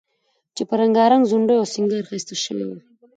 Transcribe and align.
چې 0.55 0.63
په 0.69 0.73
رنګارنګ 0.81 1.23
ځونډیو 1.31 1.59
او 1.61 1.65
سینګار 1.73 2.03
ښایسته 2.09 2.35
شوی 2.43 2.63
و، 2.67 2.71